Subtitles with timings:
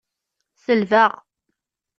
[0.63, 1.11] Selbeɣ.